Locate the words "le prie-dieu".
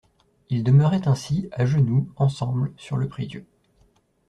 2.97-3.45